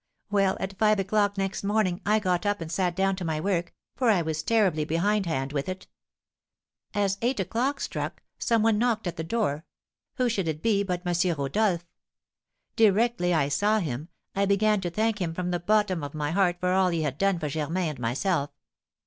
"Well, 0.31 0.57
at 0.59 0.79
five 0.79 0.99
o'clock 0.99 1.37
next 1.37 1.63
morning, 1.63 2.01
I 2.07 2.17
got 2.17 2.43
up 2.43 2.59
and 2.59 2.71
sat 2.71 2.95
down 2.95 3.15
to 3.17 3.23
my 3.23 3.39
work, 3.39 3.71
for 3.95 4.09
I 4.09 4.23
was 4.23 4.41
terribly 4.41 4.83
behindhand 4.83 5.53
with 5.53 5.69
it. 5.69 5.85
As 6.95 7.19
eight 7.21 7.39
o'clock 7.39 7.79
struck 7.79 8.23
some 8.39 8.63
one 8.63 8.79
knocked 8.79 9.05
at 9.05 9.15
the 9.15 9.23
door; 9.23 9.63
who 10.15 10.27
should 10.27 10.47
it 10.47 10.63
be 10.63 10.81
but 10.81 11.05
M. 11.05 11.35
Rodolph! 11.37 11.85
Directly 12.75 13.31
I 13.31 13.47
saw 13.47 13.77
him, 13.77 14.09
I 14.35 14.47
began 14.47 14.81
to 14.81 14.89
thank 14.89 15.21
him 15.21 15.35
from 15.35 15.51
the 15.51 15.59
bottom 15.59 16.03
of 16.03 16.15
my 16.15 16.31
heart 16.31 16.57
for 16.59 16.73
all 16.73 16.89
he 16.89 17.03
had 17.03 17.19
done 17.19 17.37
for 17.37 17.47
Germain 17.47 17.89
and 17.91 17.99
myself. 17.99 18.49